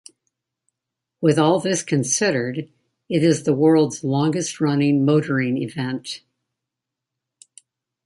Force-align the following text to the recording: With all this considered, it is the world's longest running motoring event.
With 1.21 1.37
all 1.37 1.59
this 1.59 1.83
considered, 1.83 2.67
it 3.07 3.21
is 3.23 3.43
the 3.43 3.53
world's 3.53 4.03
longest 4.03 4.59
running 4.59 5.05
motoring 5.05 5.59
event. 5.61 6.23